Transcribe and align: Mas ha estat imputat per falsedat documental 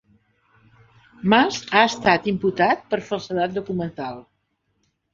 Mas 1.33 1.59
ha 1.73 1.85
estat 1.91 2.27
imputat 2.33 2.83
per 2.95 3.03
falsedat 3.13 3.57
documental 3.63 4.23